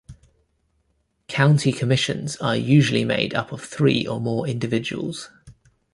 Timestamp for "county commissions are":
1.27-2.55